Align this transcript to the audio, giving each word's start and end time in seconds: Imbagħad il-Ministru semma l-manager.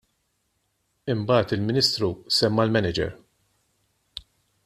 Imbagħad 1.13 1.53
il-Ministru 1.57 2.09
semma 2.39 2.65
l-manager. 2.67 3.15